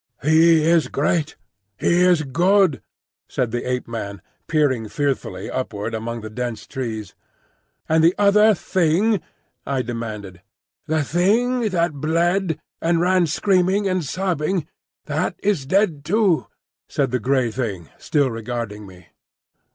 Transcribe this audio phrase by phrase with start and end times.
[0.23, 1.35] "He is great,
[1.77, 2.81] he is good,"
[3.29, 7.13] said the Ape man, peering fearfully upward among the dense trees.
[7.87, 9.21] "And the other Thing?"
[9.63, 10.41] I demanded.
[10.87, 16.47] "The Thing that bled, and ran screaming and sobbing,—that is dead too,"
[16.89, 19.05] said the grey Thing, still regarding me.